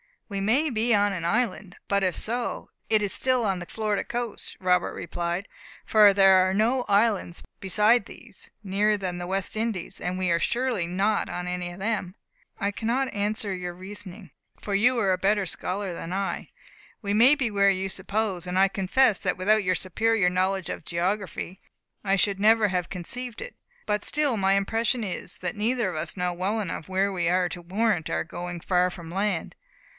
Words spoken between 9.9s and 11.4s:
and we are surely not